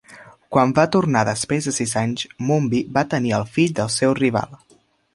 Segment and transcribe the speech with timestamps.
[0.53, 4.61] Quan va tornar després de sis anys, Mumbi va tenir el fill del seu rival.